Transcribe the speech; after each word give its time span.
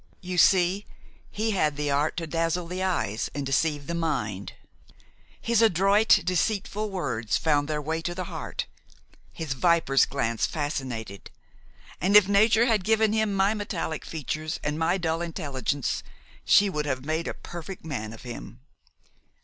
You 0.21 0.39
see, 0.39 0.87
he 1.29 1.51
had 1.51 1.77
the 1.77 1.91
art 1.91 2.17
to 2.17 2.25
dazzle 2.25 2.65
the 2.65 2.81
eyes 2.81 3.29
and 3.35 3.45
deceive 3.45 3.85
the 3.85 3.93
mind; 3.93 4.53
his 5.39 5.61
adroit, 5.61 6.21
deceitful 6.25 6.89
words 6.89 7.37
found 7.37 7.67
their 7.67 7.83
way 7.83 8.01
to 8.01 8.15
the 8.15 8.23
heart; 8.23 8.65
his 9.31 9.53
viper's 9.53 10.07
glance 10.07 10.47
fascinated; 10.47 11.29
and 12.01 12.15
if 12.15 12.27
nature 12.27 12.65
had 12.65 12.83
given 12.83 13.13
him 13.13 13.31
my 13.35 13.53
metallic 13.53 14.03
features 14.03 14.59
and 14.63 14.79
my 14.79 14.97
dull 14.97 15.21
intelligence 15.21 16.01
she 16.43 16.67
would 16.67 16.87
have 16.87 17.05
made 17.05 17.27
a 17.27 17.35
perfect 17.35 17.85
man 17.85 18.11
of 18.11 18.23
him. 18.23 18.59